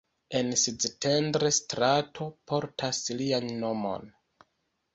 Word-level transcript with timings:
En 0.37 0.47
Szentendre 0.61 1.51
strato 1.59 2.29
portas 2.53 3.03
lian 3.23 3.49
nomon. 3.61 4.13